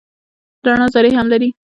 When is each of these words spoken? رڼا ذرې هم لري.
رڼا 0.65 0.85
ذرې 0.93 1.11
هم 1.17 1.25
لري. 1.33 1.49